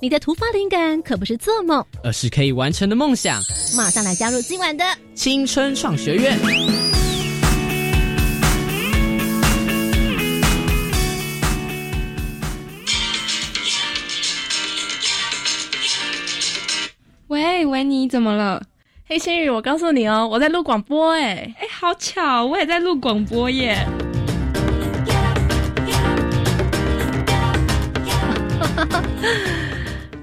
[0.00, 1.84] 你的突发灵感可不是做梦。
[2.04, 3.42] 而是可以完成的梦想。
[3.76, 6.38] 马上来加入今晚的青春创学院。
[17.26, 18.62] 喂，维尼，怎么了？
[19.04, 21.52] 黑心宇，我告诉你哦，我在录广播哎。
[21.58, 23.84] 哎，好巧，我也在录广播耶。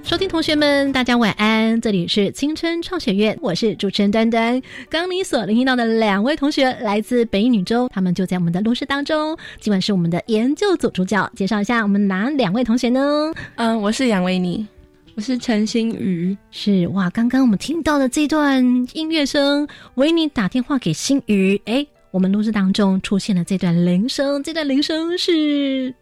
[0.05, 4.61] 收听同学们，大家晚安，这里是青春创学院，我是主持人端端。
[4.87, 9.35] 刚你所聆听到的两位同学来自北一女中，他们就在我们的录室当中。
[9.59, 13.33] 今晚是我们的研究组主角，介绍一下我们哪两位同学呢？
[13.55, 14.67] 嗯，我是杨维尼，
[15.15, 16.37] 我是陈心瑜。
[16.51, 25.95] 是哇，刚刚我们听到的这段音乐声，维尼打电话给心瑜，哎，我们录制当中出现了这段铃声，这段铃声是。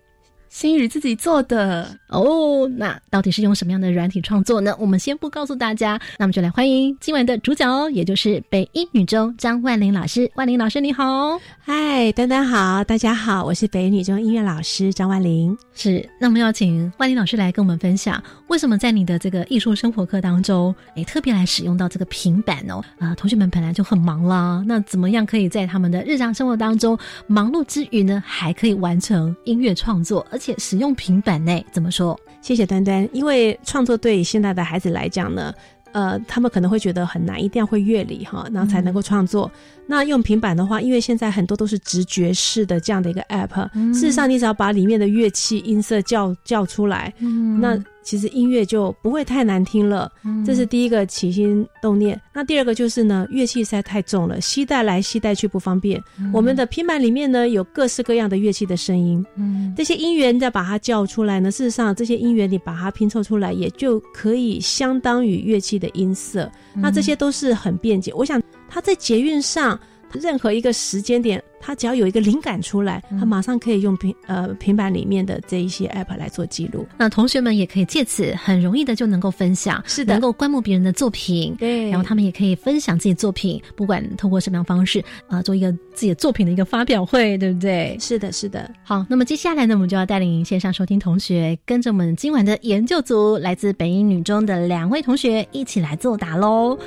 [0.53, 4.75] 心宇自己做的哦，那到底是用什么样的软体创作呢？
[4.79, 10.29] 我们先不告诉大家，那么就来欢迎今晚的主角哦，也就是北一女中张万玲老师。
[10.35, 15.57] 万玲老师你好，嗨，丹丹好，大家好，我是北一女中音乐老师张万玲。
[15.73, 22.83] 是，那我们要请万玲老师来跟我们分享，为什么在你的这个艺术生活课当中，哎，特别来使用到这个平板哦？
[22.99, 31.65] 啊，同学们本来就很忙啦，那怎么样可以在他们的日常生活当中忙碌之余呢，还可以完成音乐创作，而且使用平板呢？
[31.71, 32.15] 怎么说？
[32.43, 35.51] 谢谢端端，因为创作对现在的孩子来讲呢，
[35.91, 39.51] 呃，他们可能会觉得很难，一定要会乐理哈，然后才能够创作。
[39.87, 50.11] 那用平板的话，因为现在很多都是直觉式的这样的一个 app，、嗯事实上你只要把里面的乐器音色叫叫出来，嗯那其实音乐就不会太难听了。
[50.45, 52.19] 这是第一个起心动念。
[52.33, 56.01] 那第二个就是呢，乐器实在太重了，携带来携带去不方便。
[56.31, 66.51] 我们的平板里面呢，有各式各样的乐器的声音，嗯这些音源再把它叫出来呢，事实上这些音源你把它拼凑出来，也就可以相当于乐器的音色。
[66.75, 68.13] 那这些都是很便捷。
[68.13, 69.79] 我想它在捷运上
[70.13, 76.85] 任何一个时间点，他只要有一个灵感出来，他马上可以用平呃平板里面的这一些 app 来做记录。
[76.97, 87.97] 那同学们也可以借此很容易的就能够分享，是的能够观摩别人的作品，对然后他们也可以分享自己的作品，不管通过什么样方式啊、做一个自己的作品的一个发表会，对不对？
[87.99, 88.69] 是的，是的。
[88.83, 96.77] 好，那么接下来呢，我们就要带领线上收听同学，跟着我们今晚的研究组，来自北英女中的两位同学一起来作答喽。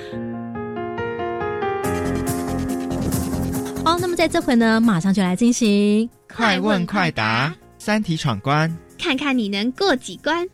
[3.86, 8.76] 好，那么在这回呢，马上就来进行快问快答，三题闯关。
[8.98, 10.44] 看看你能过几关。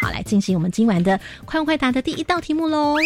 [0.00, 2.96] 好，来进行我们今晚的快问快答的第一道题目喽。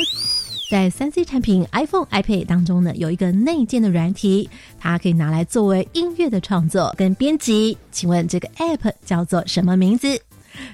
[0.71, 7.77] 在三 C 产品 iPhone、iPad 当中呢，有一个内建的软体，它可以拿来作为音乐的创作跟编辑。
[7.93, 10.19] 请问这个 App 叫做什么名字？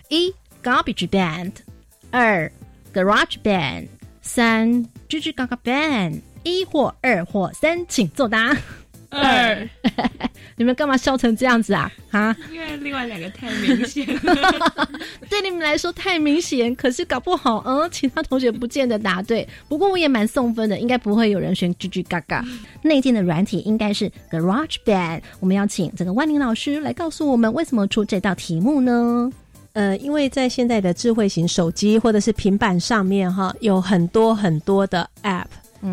[0.09, 0.33] 一
[0.63, 1.51] Garbage Band，
[2.13, 2.53] 二
[2.95, 3.89] Garage Band，
[4.27, 6.21] 三 GG Gaga Band。
[6.43, 8.57] 一或二或三，请作答。
[9.09, 9.69] 二，
[10.57, 11.91] 你们干嘛笑成这样子啊？
[12.11, 12.37] 啊？
[12.53, 14.07] 因为另外两个太明显
[15.29, 19.49] 对你们来说太明显，可是搞不好，嗯，其他同学不见得答对。
[19.69, 22.45] 不过我也蛮送分的，应该不会有人选吱吱嘎嘎。
[22.83, 25.23] 内建的软体应该是 Garage Band。
[25.41, 29.33] 我们要请这个万宁老师来告诉我们为什么出这道题目呢？
[29.77, 35.45] 呃，因为在现在的智慧型手机或者是平板上面哈，有很多很多的 App。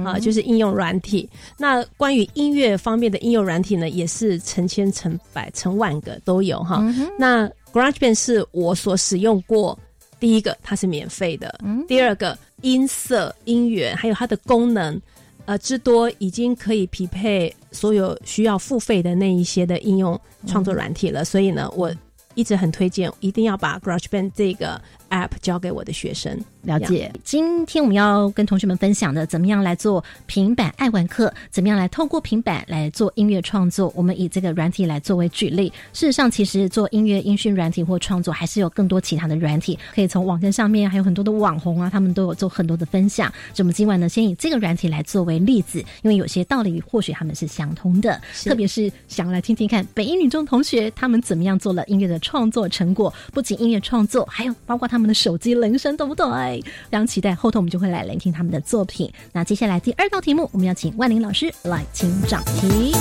[0.05, 1.29] 啊，就是应用软体。
[1.55, 6.81] 那关于音乐方面的应用软体呢，也是成千成百、成万个都有哈。
[7.19, 9.77] 那 GarageBand 是我所使用过
[10.19, 11.49] 第一个，它是免费的；
[11.85, 14.99] 第二个，音色、音源还有它的功能，
[15.45, 21.23] 呃之多，已经可以匹配所有需要付费的那一些的应用创作软体了。
[21.23, 21.93] 所以呢，我
[22.35, 24.81] 一直很推荐，一定要把 GarageBand 这个
[25.13, 26.37] App 交给我的学生。
[26.63, 27.11] 了解。
[27.23, 31.31] 今天我们要跟同学们分享的，怎么样来做平板爱玩课？
[31.51, 33.91] 怎么样来透过平板来做音乐创作？
[33.95, 35.71] 我们以这个软体来作为举例。
[35.91, 43.29] 事实上，其实做音乐音讯软体或创作，还是有更多其他的软体，可以从网站上面，还有很多的网红啊，他们都有做很多的分享。
[43.53, 53.13] 所以我们今晚呢，先以这个软体来作为例子，因为有些道理或许他们是相通的，特别是想来听听看北一女中同学他们怎么样做了音乐的创作成果。
[53.33, 56.61] 不仅音乐创作，还有包括他们们的手机铃声，对不对？
[56.89, 59.11] 非常期待，后头我们就会来聆听他们的作品。
[59.33, 62.93] 那接下来第二道题目，我们要请万林老师来请掌题。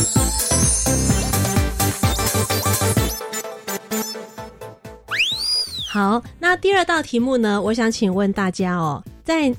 [5.89, 7.63] 好，那第二道题目呢？
[7.63, 9.55] 我想请问大家哦，在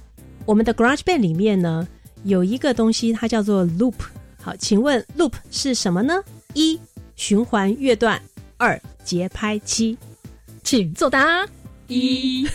[0.46, 1.88] 我们的 GarageBand 里面呢，
[2.24, 3.94] 有一个东西，它叫做 Loop。
[4.42, 6.22] 好，请问 Loop 是什么呢？
[6.54, 6.80] 一、
[7.16, 8.20] 循环乐段；
[8.58, 9.98] 二、节拍器。
[10.64, 11.46] 请作答。
[11.88, 12.48] 一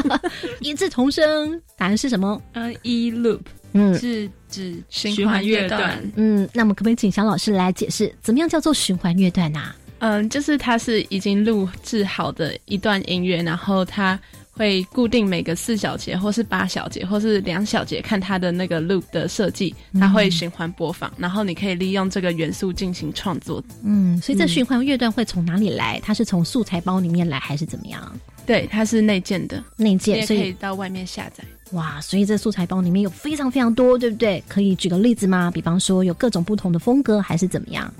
[0.60, 2.40] 一字同声，答案是什么？
[2.52, 3.40] 呃，一 loop
[3.74, 6.12] 嗯是指循循环环乐段。
[6.16, 9.60] 嗯，那么可不可以请小老师来解释，怎么样叫做循环乐段呢、
[10.00, 14.18] 嗯，就是它是已经录制好的一段音乐，然后它
[14.52, 23.62] 会固定每个四小节，或是八小节，或是两小节，看它的那个 loop 的设计，它会循环播放，然后你可以利用这个元素进行创作。
[23.82, 25.98] 嗯，所以这循环乐段会从哪里来？
[26.02, 28.20] 它是从素材包里面来，还是怎么样？
[28.44, 31.44] 对，它是内建的，内建，也可所以以到外面下载。
[31.72, 34.42] 哇，所以这素材包里面有非常非常多，对不对？
[34.46, 35.50] 可以举个例子吗？
[35.50, 37.92] 比方说有各种不同的风格，还是怎么样？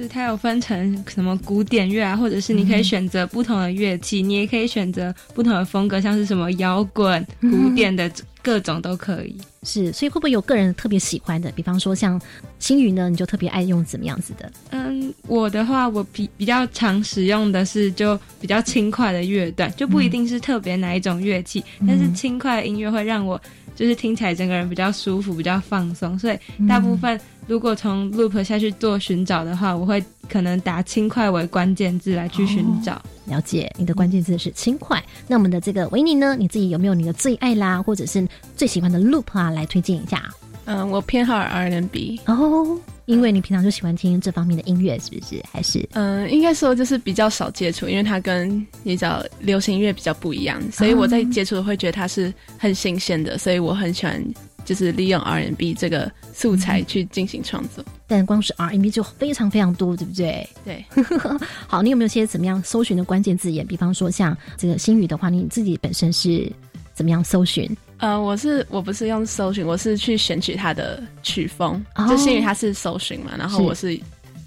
[0.00, 8.10] 是它有分成什么古典乐啊，或者是你可以选择不同的乐器，你也可以选择不同的风格，像是什么摇滚、古典的
[8.42, 9.36] 各种都可以。
[9.62, 11.50] 是，所以会不会有个人特别喜欢的？
[11.52, 12.20] 比方说像
[12.58, 14.52] 星宇呢，你就特别爱用怎么样子的？
[14.70, 23.40] 嗯，我的话，我比比较常使用的是就比较轻快的乐段，就不一定是特别哪一种乐器，但是轻快的音乐会让我
[23.76, 33.00] 就是听起来整个人比较舒服、比较放松，所以大部分如果从 loop 下去做寻找的话，我会可能打轻快为关键字来去寻找。
[33.26, 35.02] 了解，你的关键字是轻快。
[35.28, 38.26] 那我们的这个维尼呢，你自己有没有你的最爱啦，或者是
[38.56, 40.22] 最喜欢的 loop 啊，来推荐一下？
[40.66, 42.20] 嗯，我偏好 R&B。
[42.26, 45.42] 哦，因为你平常就喜欢听这方面的音乐，是不是？
[45.50, 54.22] 还是嗯，应该说就是比较少接触，因为它跟你知道流行音乐比较不一样，所以我在接触的会觉得它是很新鲜的，所以我很喜欢
[54.64, 57.84] 就是利用 R&B 这个素材去进行创作。
[58.08, 60.48] 但光是 R&B 就非常非常多，对不对？
[60.64, 60.84] 对，
[61.66, 63.64] 好，你有没有些怎么样搜寻的关键字眼？
[63.66, 66.50] 比方说像这个星宇的话，你自己本身是
[66.92, 67.68] 怎么样搜寻？
[67.98, 73.98] 呃，我是我不是用搜寻，我是去选取它的曲风，哦就因为它是搜寻嘛，然后我是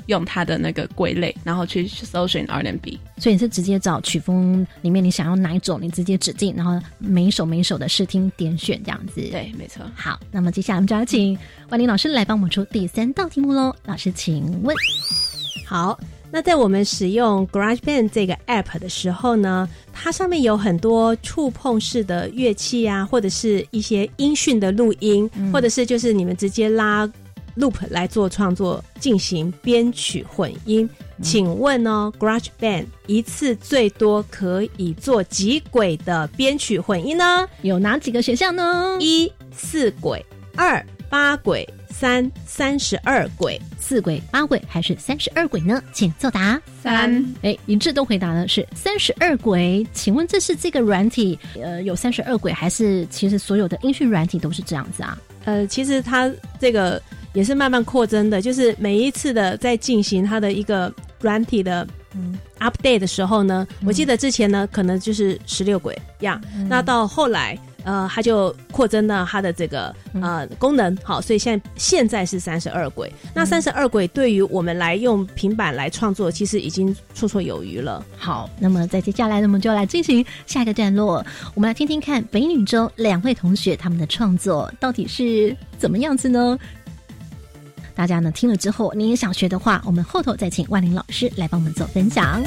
[0.06, 3.00] 用它的那个归类，然后去搜寻 R&B。
[3.18, 9.16] 所以你是直接找曲风里面你想要哪一种，你直接指定，然后每一首每一首的试听点选这样子。。
[9.16, 9.84] 对，没错。
[9.96, 11.38] 好，那么接下来我们就要请
[11.70, 13.76] 万林老师来帮我们出第三道题目喽。
[13.86, 14.76] 老师，请问，
[15.66, 16.00] 好，
[16.32, 27.12] 那在我们使用 GarageBand 这个 App 的时候呢，它上面有很多触碰式的乐器啊，或者是一些音讯的录音，或者是就是你们直接拉
[27.58, 30.88] loop 来做创作，进行编曲混音。
[31.22, 37.46] 请问哦，GarageBand 一次最多可以做几轨的编曲混音呢？
[37.64, 38.98] 有哪几个选项呢？
[39.02, 40.24] 一四轨，
[40.56, 41.68] 二八轨，
[42.00, 43.60] 三三十二轨。
[43.78, 45.84] 四轨、八轨还是三十二轨呢？
[45.92, 46.58] 请作答。
[46.82, 49.86] 三，哎，一致都回答的是三十二轨。
[49.92, 55.18] 请问这是这个软体呃有三十二轨，还是其实所有的音讯软体都是这样子啊？
[55.44, 57.02] 呃，其实它这个
[57.34, 67.60] 也是慢慢扩增的，就是每一次的在进行它的一个软体的嗯 update 的时候呢，我记得之前呢可能就是十六轨样，那到后来。
[67.84, 73.12] 呃，它就扩增了它的这个呃功能，好，所以现在现在是三十二轨。
[73.34, 78.06] 那三十二轨对于我们来用平板来创作，其实已经绰绰有余了。
[78.18, 86.58] 好，那么在接下来呢，我们就来进行下一个段落，我们来听听看北女中两位同学他们的创作到底是怎么样子呢？
[87.96, 92.42] 大家呢听了之后，你也想学的话，我们后头再请万林老师来帮我们做分享。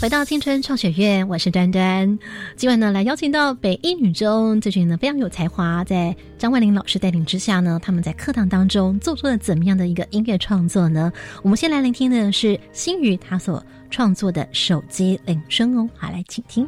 [0.00, 2.16] 回到青春创学院，我是端端。
[2.54, 11.12] 今晚呢，来邀请到北一女中这群呢非常有才华，在张万林老师带领之下呢，他们在课堂当中做出了怎么样的一个音乐创作呢？
[11.42, 16.64] 我们先来聆听的是新宇他所创作的手机铃声哦，好，来请听。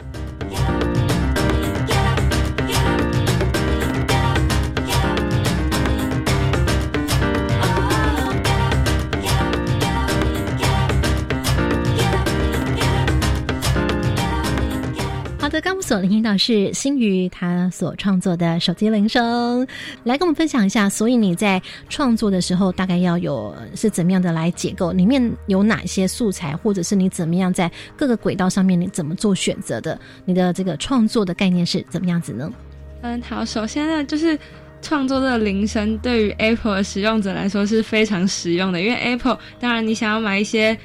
[15.83, 19.66] 所聆听到是新宇他所创作的手机铃声，
[20.04, 20.88] 来跟我们分享一下。
[20.88, 24.92] 所以你在创作的时候，大概要有是怎么样的来结构？
[24.92, 29.99] 里面有哪些素材，或者是你怎么样在各个轨道上面你怎么做选择的？
[30.25, 32.52] 你的这个创作的概念是怎么样子呢？
[33.02, 34.38] 嗯，好，首先呢，就是
[34.80, 40.78] 创作这个铃声对于 Apple 的使用者来说是非常实用的，因为 Apple 当然你想要买一些。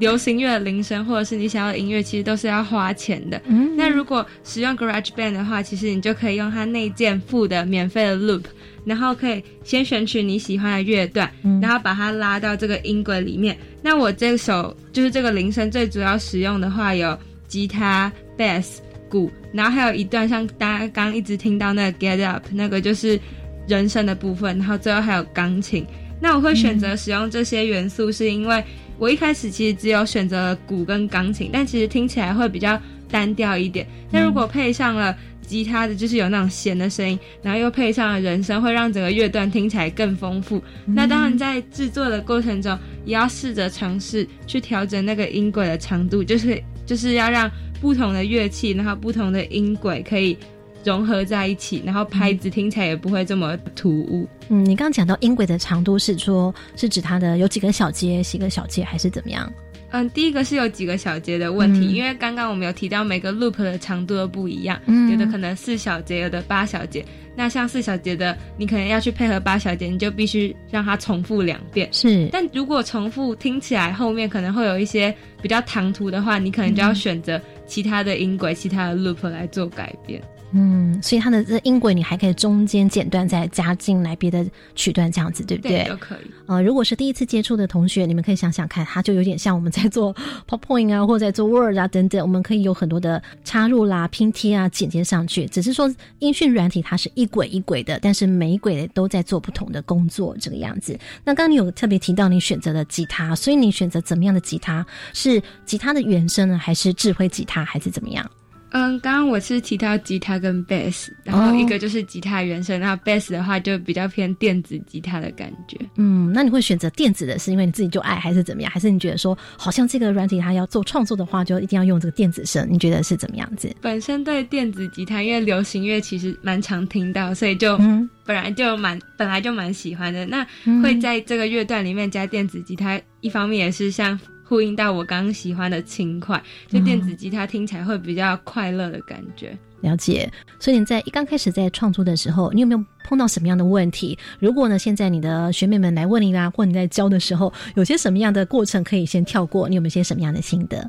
[0.00, 3.40] 流行乐的铃声，或者是你想要的音乐，其实都是要花钱的。
[3.44, 8.44] 嗯，那如果使用 GarageBand 的话，其实你就可以用它内建附的免费的 Loop，
[8.84, 11.30] 然后可以先选取你喜欢的乐段，
[11.60, 13.56] 然后把它拉到这个音轨里面。
[13.82, 17.16] 那我这首就是这个铃声最主要使用的话，有
[17.46, 18.78] 吉他、Bass、
[19.10, 23.20] 鼓，然后还有一段像大家刚一直听到那个 Get Up，那个就是
[23.68, 25.86] 人声的部分，然后最后还有钢琴。
[26.22, 28.64] 那我会选择使用这些元素，是因为。
[29.00, 32.78] 我一开始其实只有选择鼓跟钢琴，但其实听起来会比较
[33.10, 33.86] 单调一点。
[34.12, 40.62] 但如果配上了吉他的，就是有那种弦的声音，然后又配上了人声，会让整个乐段听起来更丰富。
[40.84, 50.36] 那当然在制作的过程中，也要试着尝试去调整那个音轨的长度，就是就是要让不同的乐器，然后不同的音轨可以。
[50.84, 54.28] 融合在一起，然后拍子听起来也不会这么突兀。
[54.48, 59.52] 嗯，你刚刚讲到音轨的长度是说，是指它的有几个小节，几个小节还是怎么样？
[59.92, 67.04] 嗯，第一个是有几个小节的问题，因为刚刚我们有提到每个 loop 的长度都不一样，有的可能四小节，有的八小节。
[67.34, 71.88] 那像四小节的，你可能要去配合八小节，你就必须让它重复两遍。
[71.90, 80.22] 是，但如果重复听起来后面可能会有一些比较唐突的话，你可能就要选择其他的音轨、其他的 loop 来做改变。
[80.52, 85.84] 嗯，所以它的这音轨你还可以中间剪断再加进来别的曲段这样子，对不对？
[85.84, 86.30] 都可以。
[86.46, 90.14] 呃，如果是第一次接触的同学，你们可以想想看，它就有点像我们在做
[90.48, 95.46] PowerPoint 啊，或者在做 Word 啊等等，我们可以有很多的插入啦、拼贴啊、剪接上去。
[95.46, 100.98] 只是说音讯软体它是一轨一轨的，但是每一轨都在做不同的工作，这个样子。
[101.24, 104.84] 那刚刚你有特别提到你选择的吉他，所以你选择怎么样的吉他？
[105.12, 108.28] 是吉他的原声呢，还是智慧吉他，还是怎么样？
[108.72, 115.76] 嗯，刚刚我是提到吉他跟 bass，然后一个就是吉他原声，那 bass 的话就比较偏电子吉他的感觉。
[115.96, 118.70] 嗯，那你会选择电子的，是因为你自己就爱，还是怎么样？
[118.70, 122.66] 还是你觉得说，好像这个软体它要做创作的话，就一定要用这个电子声？
[122.70, 123.74] 你觉得是怎么样子？
[123.80, 127.76] 本身对电子吉他，因为流行乐其实蛮常听到，所以就
[128.24, 130.24] 本来就蛮本来就蛮喜欢的。
[130.26, 130.46] 那
[130.82, 134.18] 会在这个乐段里面加电子吉他，一方面也是像。
[134.50, 139.56] 呼应到我刚刚喜欢的轻快，就电子吉他听起来会比较快乐的感觉。
[139.80, 140.28] 了解，
[140.58, 144.18] 所以你在一刚开始在创作的时候，你有没有碰到什么样的问题？
[144.40, 149.68] 如果呢，现在你的学妹们来问你啦，或你在教的时候，有些什么样的过程可以先跳过？
[149.68, 150.84] 你有没有些什么样的心得？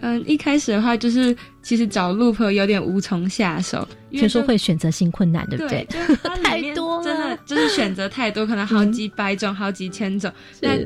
[0.00, 5.86] 嗯，一开始的话，就是其实找 loop 有点无从下手，听说会选择性困难，对不对？
[6.42, 10.30] 太多了，真的就是选择太多，可能好几百种、好几千种。
[10.60, 10.76] 那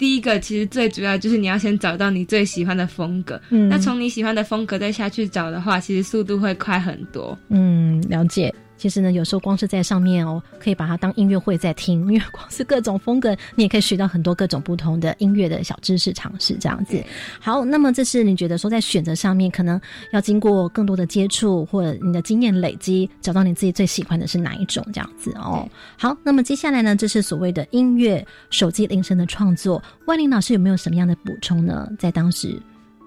[0.00, 7.38] 第一个其实最主要就是你要先找到你最喜欢的风格，嗯，那从你喜欢的风格再下去找的话，其实速度会快很多。
[7.50, 8.50] 嗯，了解。
[8.80, 16.98] 其实呢，有时候光是在上面哦，可以把它当音乐会在听，因为光是各种风格，你也可以学到很多各种不同的音乐的小知识尝试这样子。
[17.40, 19.78] 好，那么这是你觉得说在选择上面，可能
[20.14, 25.68] 要经过更多的接触，或者你的经验累积，找到你自己最喜欢的是哪一种这样子哦。
[25.98, 31.86] 好，那么接下来呢，这是所谓的音乐手机铃声的创作，万林老师有没有什么样的补充呢？
[31.98, 32.58] 在当时，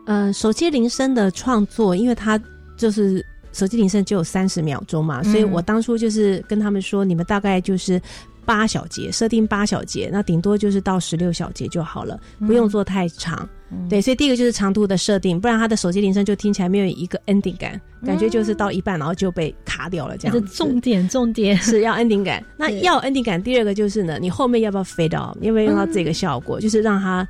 [0.05, 2.39] 呃，手机铃声的创作，因为它
[2.77, 3.25] 就是。
[3.53, 8.01] 手机铃声只有三十秒钟嘛，所以我当初就是跟他们说，你们大概就是
[8.45, 13.47] 八小节，设定八小节，那顶多就是到十六小节就好了，不用做太长。
[13.89, 20.45] 对，所以第一个就是长度的设定，不然他的手机铃声就听起来没有一个 ending 感，感觉就是到一半然后就被卡掉了这样。
[20.47, 21.55] 重点重点。
[21.61, 27.27] 是要 ending 感， 那要 ending 感，第二个就是呢，你后面要不要 fade out，要不要用到这个效果，就是让它。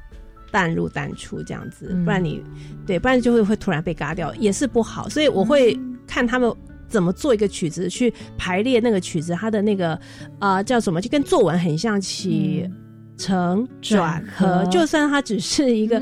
[0.52, 2.40] 淡入淡出这样子，不然你
[2.86, 5.10] 对，不然就会会突然被嘎掉，也是不好。
[5.10, 5.76] 所以我会
[6.08, 6.54] 看他们
[6.88, 10.00] 怎么做一个曲子，去排列那个曲子，它的那个
[10.40, 12.70] 啊叫什么，就跟作文很像，起
[13.18, 16.02] 承转合，就算它只是一个。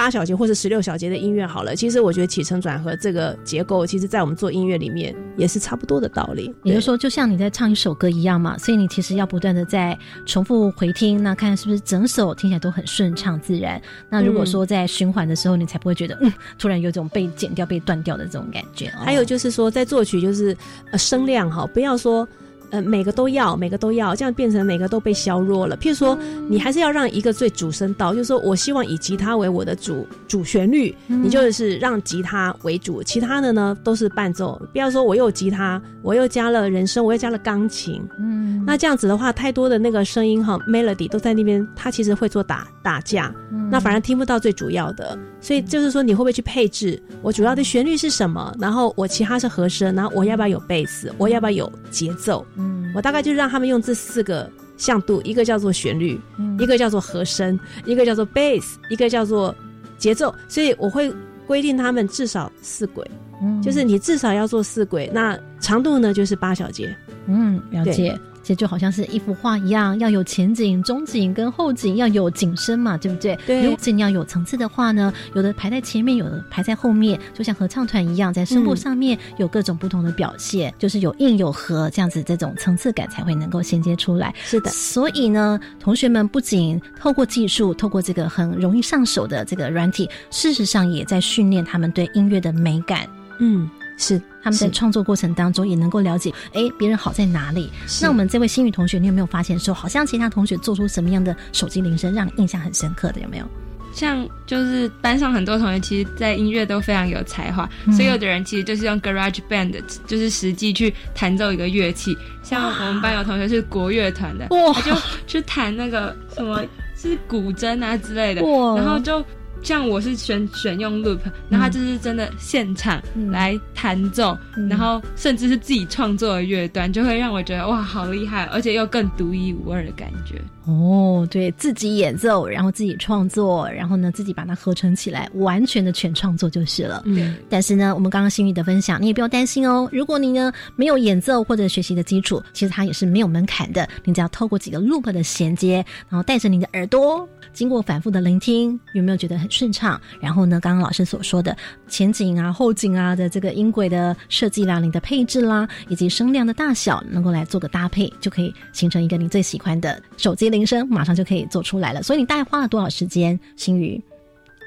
[0.00, 6.50] 八小节或者十六小节的音乐好了，其实我觉得起承转合这个结构，其实在我们做音乐里面也是差不多的道理。
[6.62, 13.78] 也就是说，就像你在唱一首歌一样嘛，所以你其实要不断的在重复回听，那看是不是整首听起来都很顺畅自然。
[14.08, 18.88] 那如果说在循环的时候，你才不会觉得嗯，突然有种被剪掉、被断掉的这种感觉。
[19.04, 20.56] 还有就是说，在作曲就是
[20.92, 22.26] 呃声量哈，不要说。
[22.70, 25.76] 呃每个都要，每个都要，这样变成每个都被削弱了。
[25.76, 26.16] 譬如说，
[26.48, 34.60] 你还是要让一个最主声道，就是说我希望以吉他为我的主主旋律，你就是让吉他为主，其他的呢都是伴奏。
[34.72, 43.34] 不要说我又吉他，我又加了人声，我又加了钢琴，嗯，那这样子的话，太多的那个声音哈，melody 都在那边，它其实会做打打架，
[43.70, 45.18] 那反而听不到最主要的。
[45.40, 47.00] 所以就是说，你会不会去配置？
[47.22, 48.54] 我主要的旋律是什么？
[48.58, 51.12] 然后我其他是和声，然后我要不要有贝斯？
[51.16, 52.44] 我要不要有节奏？
[52.90, 56.20] 嗯，我大概就让他们用这四个向度，一个叫做旋律，
[56.58, 59.54] 一个叫做和声，一个叫做 bass，，一个叫做
[59.98, 60.34] 节奏。
[60.48, 61.12] 所以我会
[61.46, 63.08] 规定他们至少四轨，
[63.42, 65.10] 嗯，就是你至少要做四轨。
[65.12, 66.94] 那长度呢，就是八小节。
[67.26, 68.18] 嗯，了解。
[68.50, 73.38] 其实就好像是一幅画一样，要有前景、中景跟后景，要有景深嘛，对不对？
[73.46, 73.64] 对。
[73.64, 84.34] 如果你要有层次的话呢，有的排在前面，有的排在后面，就像合唱团一样，在声部上面有各种不同的表现，就是有硬有和这样子，这种层次感才会能够衔接出来。
[84.42, 84.70] 是的。
[84.72, 93.08] 所以呢，同学们不仅透过技术，透过这个很容易上手的这个软体，事实上也在训练他们对音乐的美感。
[93.38, 93.70] 嗯。
[94.00, 97.70] 是他们在创作过程当中也能够了解，哎，别人好在哪里？
[98.00, 103.20] 那我们这位新宇同学，你有没有发现说，好像其他同学做出什么样的手机铃声，让你印象很深刻的？
[103.20, 103.44] 有没有？
[103.92, 112.16] 像就是班上很多同学，其实在音乐都非常有才华，所以有的人其实就是用 Garage Band，就是实际去弹奏一个乐器。
[112.42, 116.64] 像我们班有同学是国乐团的，他就去弹那个什么
[116.96, 118.40] 是古筝啊之类的，
[118.76, 119.22] 然后就。
[119.62, 123.00] 像我是选选用 loop，那他就是真的现场
[123.30, 124.36] 来弹奏，
[124.68, 130.40] 然后甚至是自己创作的乐段，就会让我觉得哇，好厉害，而且又更独一无二的感觉。
[130.66, 137.02] 哦，对自己演奏，然后自己创作，然后呢自己把它合成起来，完全的全创作就是了。
[137.06, 139.88] 嗯，但是呢，我们刚刚心宇的分享，你也不要担心哦。
[139.90, 143.88] 如果你呢没有演奏或者学习的基础，其实它也是没有门槛的。
[144.04, 150.00] 你只要透过几个 loop 的衔接，然后带着你的耳朵，经过反复的聆听，有没有觉得很顺畅？
[150.20, 151.54] 然后呢，刚刚老师所说的
[151.88, 160.66] 前景啊、后景啊的这个音轨的设计啦、你的配置啦，以及声量的大小，能够来做个搭配，就可以形成一个你最喜欢的手机铃。
[160.70, 163.36] 声马上就可以做出来了，所以你大概花了多少时间？
[163.56, 164.00] 新宇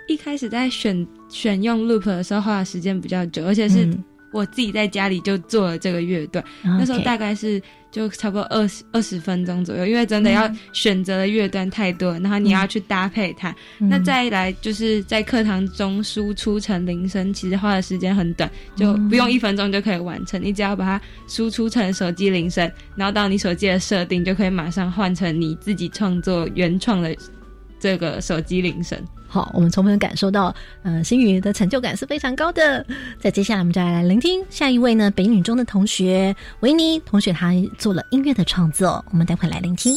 [0.09, 3.89] 一开始在选选用 loop 的时候花的时间比较久，而且是
[4.33, 7.61] 我自己在家里就做了这个乐段，那时候大概是
[7.93, 13.55] 就差不多二十二十分钟左右，因为真的要选择的乐段太多，然后你要去搭配它。
[13.77, 20.41] 那再来就是在课堂中输出成铃声，其实花的时间很短，就不用一分钟就可以完成。
[20.41, 27.15] 你只要把它输出成手机铃声，然后到你手机的设定，就可以马上换成你自己创作原创的
[27.79, 28.99] 这个手机铃声。
[29.33, 32.85] 好，我们充分感受到，呃，星宇的成就感是非常高的。
[33.19, 39.95] 在接下来，我们就来聆听下一位呢，北女中的同学维尼同学，他做了音乐的创作，我们待会来聆听。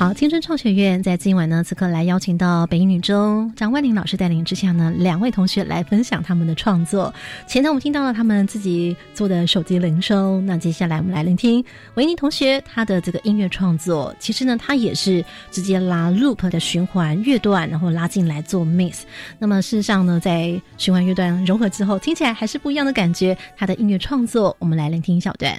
[0.00, 7.12] 好，青春创学院在今晚呢，此刻来邀请到北一女中张万玲老师带领之下呢，两位同学来分享他们的创作。
[7.46, 11.62] 前头我们听到了他们自己做的手机铃声，那接下来我们来聆听
[11.96, 14.16] 维尼同学他的这个音乐创作。
[14.18, 19.00] 其实呢，他也是直接拉 loop 的循环乐段，然后拉进来做 mix。
[19.38, 23.36] 那么事实上呢，在循环乐段融合之后，听起来还是不一样的感觉。
[23.54, 25.58] 他的音乐创作，我们来聆听一小段。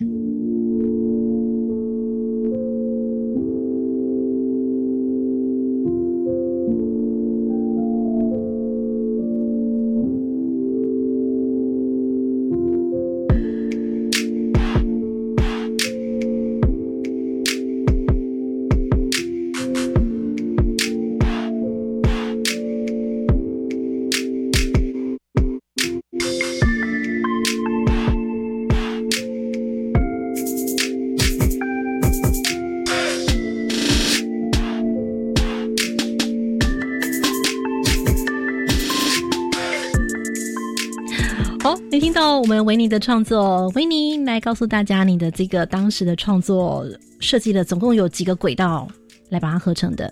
[41.99, 46.85] 听到我们维尼的创作，维尼来告诉大家，你的这个当时的创作
[47.19, 48.87] 设计了总共有几个轨道
[49.29, 50.11] 来把它合成的？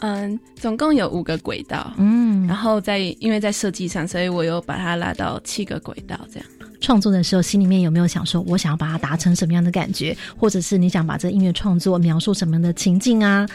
[0.00, 1.90] 嗯，总共有五个轨道。
[1.96, 6.20] 嗯，然后在因为在设计上，所以我又把它拉到七个轨道。
[6.30, 6.46] 这样
[6.80, 13.48] 创作的时候，心里面有没有想说，我想要把它达成什么样的感觉，或者是你想把这音乐创作描述什么样的情境啊？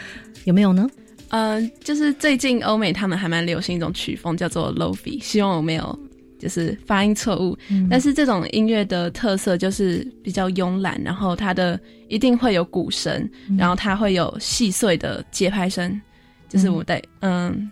[0.44, 0.88] 有没有呢？
[1.28, 5.96] 嗯，就是最近欧美他们还蛮流行一种曲风，叫做 Lofi，希望我没有。
[6.38, 7.56] 就是发音错误，
[7.90, 16.00] 但是这种音乐的特色就是比较慵懒，然后它的一定会有鼓声，然后它会有细碎的节拍声，
[16.48, 17.70] 就是我在嗯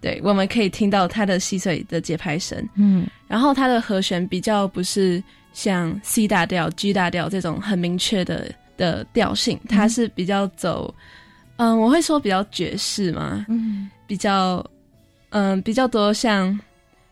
[0.00, 2.68] 对，我们可以听到它的细碎的节拍声。
[2.76, 3.06] 嗯。
[3.26, 5.22] 然后它的和弦比较不是
[5.52, 10.94] 像 C 大调、G 大调这种很明确的的调性，它是比较走，
[11.56, 13.90] 嗯，我会说比较爵士嘛，嗯。
[14.06, 14.62] 比较，
[15.30, 16.60] 嗯，比较多像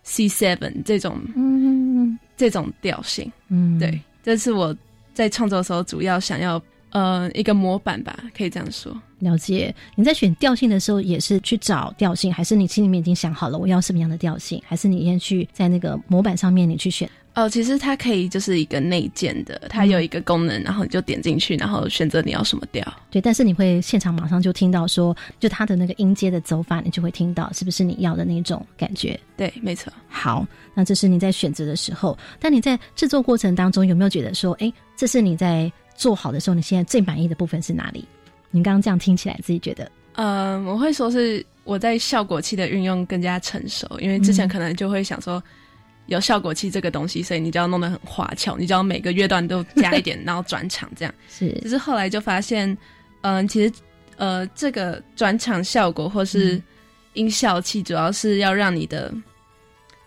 [0.03, 3.31] C seven 这种嗯这种调性。
[3.49, 4.77] 嗯，对，这是我
[5.15, 6.61] 在创作的时候主要想要，
[6.91, 8.97] 呃，一个模板吧，可以这样说。
[9.21, 9.73] 了解。
[9.95, 14.61] 你在选调性的时候，也是去找调性，还是你心里面已经想好了我要什么样的调性？
[14.67, 17.09] 还是你先去在那个模板上面你去选？
[17.35, 22.87] 哦，其实它可以就是一个内建的，它有一个功能，然后你就点进去，然后选择你要什么调。
[23.11, 29.19] 对，但是你会现场马上就听到说，就它的那个音阶的走法，你就会听到是不是你要的那种感觉。
[29.35, 29.91] 对，没错。
[30.09, 38.05] 好，那这是你在选择的时候，但你在制作过程当中有没有觉得说，哎，这是你在做好的时候，你现在最满意的部分是哪里？
[38.51, 45.43] 你刚刚这样听起来，自己觉得，嗯，我会说是我在效果器的运用更加成熟，因为之前可能就会想说。
[46.13, 51.15] 有效果器这个东西，所以你就要弄得很花俏，你就要每个乐段都加一点， 然后转场这样。
[51.29, 52.77] 是只是后来就发现，
[53.23, 53.73] 嗯、其实
[54.17, 56.61] 呃，这个转场效果或是
[57.15, 59.13] 音效器，主要是要让你的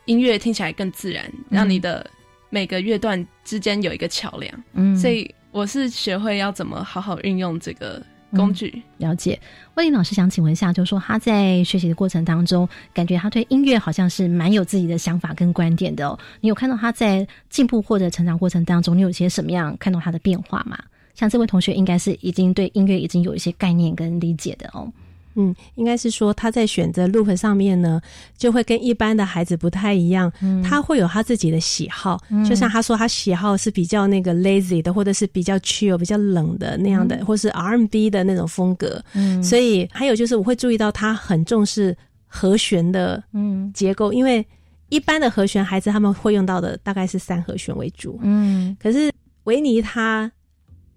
[0.05, 2.09] 音乐听起来更自然，让你的
[2.49, 4.63] 每个乐段之间有一个桥梁。
[4.73, 8.01] 嗯所以我是学会要怎么好好运用这个
[8.35, 8.81] 工具。
[8.97, 9.39] 了解。
[9.75, 16.17] 魏林老师想请问一下，就是说他在学习的过程当中，感觉他对音乐好像是蛮有自己的想法跟观点的哦。
[16.41, 20.77] 你有看到他在进步或者成长过程当中，你有些什么样看到他的变化吗？
[21.13, 24.91] 像这位同学应该是已经对音乐已经有一些概念跟理解的哦。
[25.35, 28.01] 嗯，应该是说他在选择 loop 上面呢，
[28.37, 30.63] 就会跟一般的孩子不太一样，嗯。
[30.63, 39.03] 他会有他自己的喜好，就像他说他喜好是比较那个 lazy 的，或者是比较 chill、比较冷的那样的，或是 R&B 的那种风格。
[39.13, 39.43] 嗯。
[39.43, 41.95] 所以还有就是我会注意到他很重视
[42.27, 43.71] 和弦的嗯。
[43.73, 44.45] 结构，因为
[44.89, 49.11] 一般的和弦孩子他们会用到的大概是三和弦为主，嗯，可是
[49.45, 50.31] 维尼他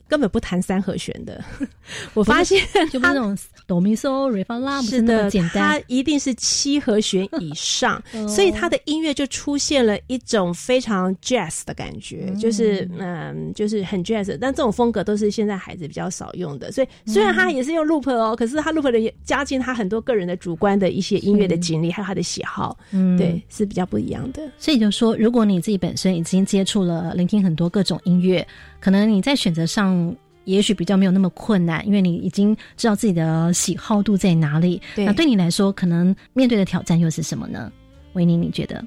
[0.08, 1.44] 根本不弹三和弦的，
[2.14, 5.80] 我发现就那种哆咪嗦瑞发拉，不是的，那么简单它。
[5.86, 16.72] 一定是七和弦以上， 哦所以他的音乐就出现了一种非常 jazz 的感觉，就是嗯，就是很 jazz，但这种风格都是现在孩子比较少用的。
[16.72, 24.42] 所以虽然他也是用 loop 哦，可是他 loop 的也加进他很多个人的主观的一些音乐的经历，还有他的喜好，嗯对，是比较不一样的。
[24.58, 28.46] 所以就说，如果你自己本身已经接触了、聆听很多各种音乐，
[28.80, 30.14] 可能你在选择上
[30.44, 34.80] 也许比较没有那么困难，因为你已经知道自己的喜好度在哪里。
[34.94, 37.70] 对那对你来说，可能面对的挑战又是什么呢？
[38.14, 38.84] 维尼，你觉得？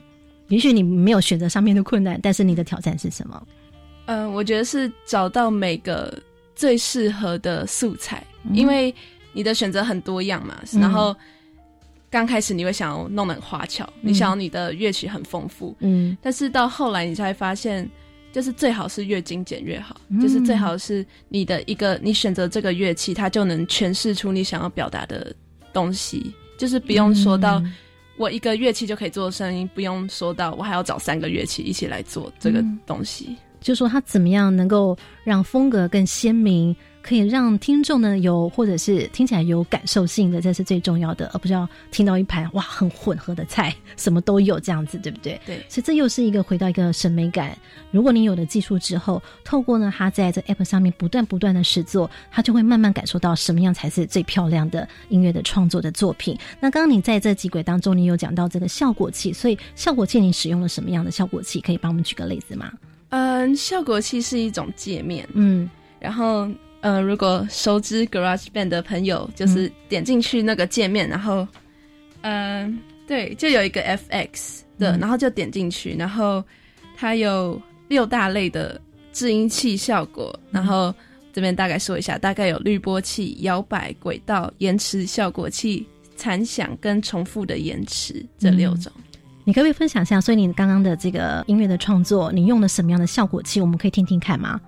[0.48, 3.42] 也许你没有选择上面的困难，但是你的挑战是什么？
[4.08, 6.14] 嗯、我觉得是找到每个
[6.56, 8.94] 最适合的素材，因为
[9.32, 10.58] 你的选择很多样嘛。
[10.74, 11.16] 嗯然后
[12.10, 17.90] 刚开始你会想要弄得很花俏，你想要你的乐曲很丰富，嗯但是到后来你才发现，
[18.32, 25.36] 就是最好是越精简越好，嗯就是最好是你的一个你选择这个乐器，它就能诠释出你想要表达的
[25.74, 27.60] 东西，就是不用说到。
[27.60, 27.74] 嗯
[28.18, 33.36] 我一个乐器就可以做声音，不用说到我还要找三个乐器一起来做这个嗯东西。
[33.62, 45.40] 就说他怎么样能够让风格更鲜明，可以让听众呢有或者是听起来有感受性的，这是最重要的，而不是要听到一盘哇很混合的菜，什么都有这样子，对不对？
[45.46, 47.58] 对所以这又是一个回到一个审美感。
[47.92, 56.38] 如果你有了技术之后，透过呢他在这 app 上面不断不断的试做，他就会慢慢感受到什么样才是最漂亮的音乐的创作的作品。
[56.60, 61.60] 那刚刚你在这几轨当中，你有讲到这个效果器，所以效果器你使用了什么样的效果器？
[61.62, 62.72] 可以帮我们举个例子吗？
[63.10, 66.50] 嗯，效果器是一种界面，嗯然后
[66.82, 71.48] 呃，如果熟知 GarageBand 的朋友，就是点进去那个界面，然后
[72.22, 76.44] 嗯、对，就有一个 FX 的，嗯然后就点进去，然后
[76.98, 78.80] 它有六大类的
[79.14, 80.94] 制音器效果，然后
[81.32, 88.92] 这边大概说一下，大概有滤波器、摇摆、轨道、延迟效果器、残响跟重复的延迟这六种。
[89.44, 90.22] 你可不可以分享一下？
[90.22, 93.60] 所以你刚刚的这个音乐的创作，你用了什么样的效果器？
[93.60, 94.60] 我们可以听听看吗？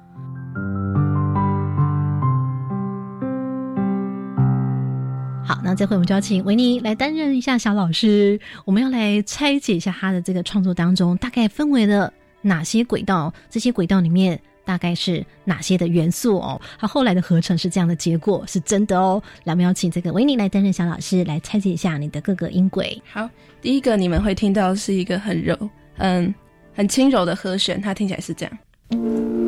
[5.64, 12.12] 那这回我们就要请维尼来担任一下小老师，我们要来拆解一下他的这个创作当中大概分为了
[12.42, 16.62] 哪些轨道，这些轨道里面大概是哪些的元素哦？
[16.80, 19.22] 他后来的合成是这样的结果，是真的哦。
[19.44, 23.02] 来，我们要请这个维尼来担任小老师，来拆解一下你的各个音轨。
[23.12, 23.30] 好，
[23.62, 25.58] 第一个你们会听到是一个很柔、
[25.98, 26.34] 嗯
[26.76, 29.43] 很轻柔的和弦，它听起来是这样。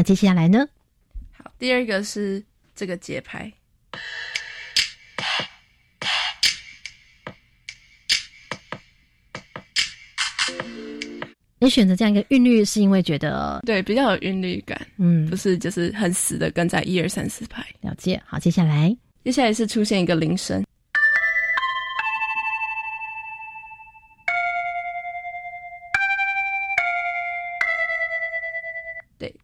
[0.00, 0.66] 那接下来呢？
[1.30, 2.42] 好，第二个是
[2.74, 3.52] 这个节拍。
[11.58, 17.62] 你选择这样一个韵律，是因为觉得对比较有韵律感，嗯不是就是很死的跟在一二三四拍。
[17.82, 18.18] 了解。
[18.24, 20.64] 好，接下来接下来是出现一个铃声，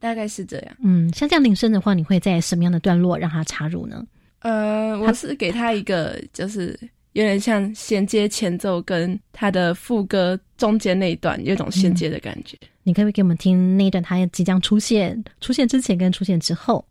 [0.07, 0.77] 大概是这样。
[0.83, 4.07] 嗯，像这样铃声的话，你会在什么样的段落让它插入呢？
[4.41, 6.79] 呃，我是给他一个，就是
[7.15, 12.57] 有点像衔接前奏跟他的副歌中间那一段有一种衔接的感觉。
[12.85, 16.87] 你可不可以给我们听那一段他即将出现、出现之前跟出现之后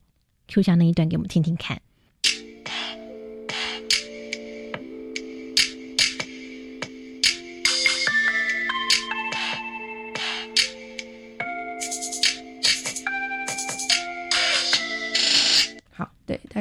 [0.47, 1.79] ，Q 下那一段给我们听听看。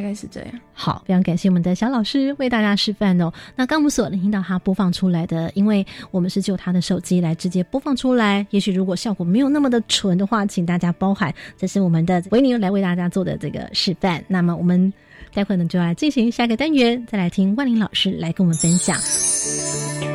[0.04, 0.50] 概是这样。
[0.74, 3.32] 好，非常感谢我们的小老师为大家示范哦。
[3.56, 14.22] 那刚我们所能听到他播放出来的，因为我们是就他的手机来直接播放出来，也许如果效果没有那么的纯的话，请大家包涵，这是我们的维尼来为大家做的这个示范。
[14.28, 14.92] 那么我们
[15.32, 20.13] 待会呢就来进行下个单元，再来听万林老师来跟我们分享。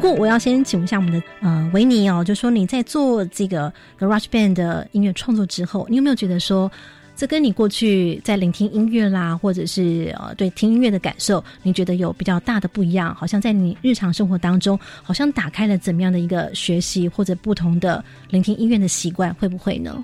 [0.00, 6.72] 不过我要先请问一下我们的呃维尼哦，就说你在做这个 Garage Band 的音乐创作之后，你有没有觉得说，
[7.14, 13.14] 这跟你过去在聆听音乐啦，或者是呃对听音乐的感受，你觉得有比较大的不一样？
[13.14, 20.02] 好像在你日常生活当中，好像打开了怎么样的一个学习或者不同的聆听音乐的习惯，会不会呢？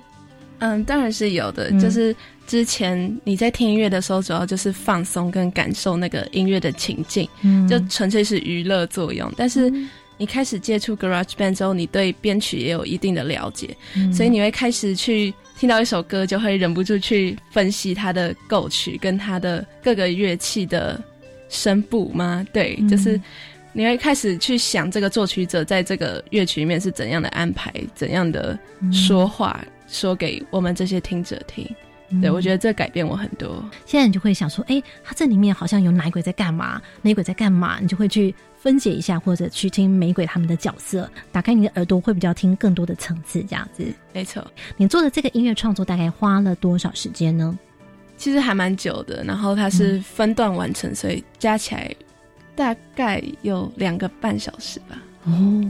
[0.59, 1.69] 嗯，当然是有的。
[1.71, 2.15] 嗯就是
[2.45, 9.31] 之前你在听音乐的时候，主要就是放松跟感受那个音乐的情境，嗯就纯粹是娱乐作用。
[9.35, 9.71] 但是
[10.17, 20.99] 你开始接触 Garage Band 之后，你对编曲也有一定的了解，嗯所以你会开始去听到一首歌，就会忍不住去分析它的构曲跟它的各个乐器的
[21.49, 22.45] 声部吗？
[22.51, 23.19] 对，嗯就是
[23.73, 28.57] 你会开始去想这个作曲者在这个乐曲里面是怎样的安排，怎样的
[28.91, 31.67] 说话，说给我们这些听者听。
[32.21, 33.61] 对，我觉得这改变我很多。
[33.85, 43.83] 现在你就会想说，哎，他这里面好像有哪一鬼在干嘛，哪鬼在干嘛，你就会去分解一下，或者去听玫瑰他们的角色，打开你的耳朵，会比较听更多的层次，这样子。
[44.13, 44.45] 没错，
[44.77, 47.59] 你做的这个音乐创作大概花了多少时间呢？
[48.15, 51.93] 其实还蛮久的，然后它是分段完成，所以加起来
[52.55, 54.97] 大概有两个半小时吧。
[55.25, 55.61] 哦，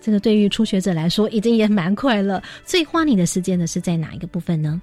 [0.00, 2.42] 这个对于初学者来说已经也蛮快了。
[2.64, 4.80] 最花你的时间的是在哪一个部分呢？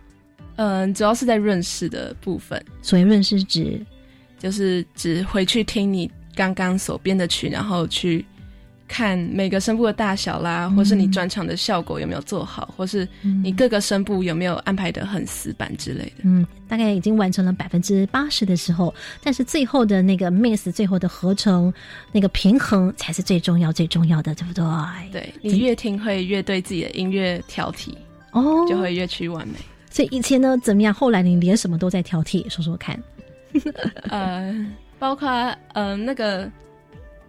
[0.58, 3.80] 嗯，主要是在润饰的部分，所以润饰指
[4.40, 8.26] 就是指回去听你刚刚所编的曲，然后去
[8.88, 13.08] 看每个声部的大小啦，或是你转场的效果有没有做好，或是
[13.44, 16.22] 你各个声部有没有安排的很死板之类的。
[16.24, 18.94] 嗯，大概已经完成了百分之八十的时候，
[19.24, 21.74] 但是最后的那个 mix，最后的合成，
[22.12, 24.64] 那个平衡才是最重要、最重要的，对不对？
[25.12, 27.90] 对你越听会越对自己的音乐挑剔，
[28.32, 29.56] 哦，就会越趋完美。
[29.90, 30.94] 所以以前呢怎么样？
[30.94, 33.02] 后来你连什么都在挑剔，说说看。
[34.10, 34.54] 呃，
[35.00, 35.28] 包括
[35.74, 36.52] 呃那个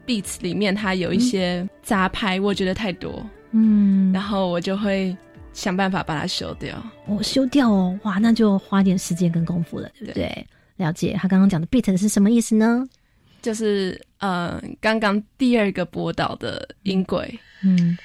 [0.07, 5.17] beats 里面它有一些杂拍，我觉得太多，嗯，然后我就会
[5.53, 6.81] 想办法把它修掉。
[7.07, 10.47] 我、修掉哦，哇，那就花点时间跟功夫了，对不对？
[10.77, 11.17] 了解。
[11.21, 12.87] 他刚刚讲的 beat 是什么意思呢？
[13.43, 17.97] 就是呃，刚刚第二个波导的音轨，嗯，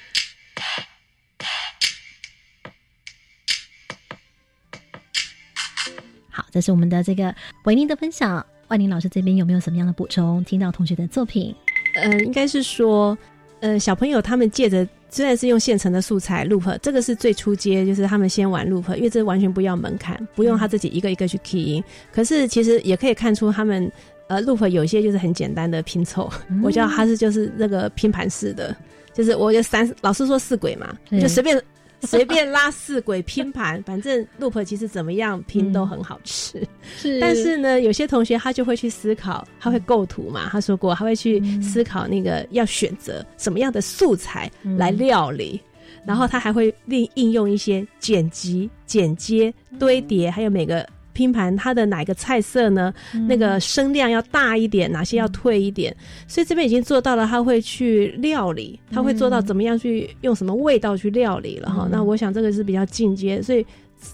[6.30, 7.34] 好，这是我们的这个
[7.64, 8.44] 维尼的分享。
[8.68, 10.42] 万宁老师这边有没有什么样的补充？
[10.44, 11.54] 听到同学的作品，
[11.94, 13.16] 呃，应该是说，
[13.60, 21.84] 呃，小朋友他们借着虽然是用现成的素材 loop，这个是最初阶，就是他们先玩 loop，因为这完全不要门槛，不用他自己一个一个去 key 音。
[22.10, 23.90] 可是其实也可以看出他们
[24.28, 26.30] 呃 loop 有些就是很简单的拼凑，
[26.62, 28.74] 我叫它是就是那个拼盘式的，
[29.12, 31.62] 就是我有三老师说四轨嘛，就随便。
[32.06, 36.60] 随便拉四轨拼盘，反正 loop 其实怎么样拼都很好吃。
[36.96, 37.20] 是。
[37.20, 45.60] 但是呢，有些同学他就会去思考，他会构图嘛，他说过他会去思考那个要选择什么样的素材来料理，
[46.04, 52.92] 然后他还会另应用一些剪辑、剪接、堆叠，还有每个拼盘它的哪个菜色呢？
[53.28, 55.94] 那个声量要大一点，哪些要退一点？
[56.26, 61.88] 所以这边已经做到了，他会去料理，他会做到怎么样去用什么味道去料理了哈。
[61.90, 63.64] 那我想这个是比较进阶，所以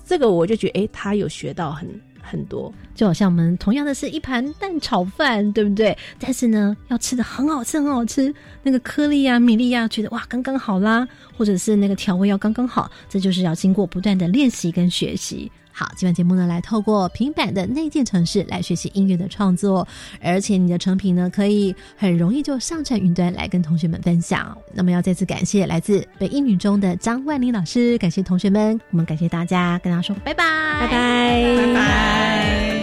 [0.04, 1.88] 这个我就觉得，诶，他有学到很
[2.20, 2.72] 很多。
[2.94, 5.96] 就好像我们同样的是一盘蛋炒饭，对不对？
[6.18, 11.06] 但是呢，要吃的很好吃，很好吃，那个颗粒啊、米粒啊，觉得哇刚刚好啦，
[11.36, 15.50] 或者是那个调味要刚刚好，这就是要经过不断的练习跟学习。
[15.78, 19.86] 好，今晚节目呢，来透过平板的内建程式来学习音乐的创作，
[20.20, 24.58] 而且你的成品呢，可以很容易就上传云端来跟同学们分享。
[24.74, 30.44] 那么要再次感谢来自北一女中的张万玲老师，感谢同学们，我们感谢大家，跟大家说拜拜，
[30.80, 32.77] 拜拜，拜拜。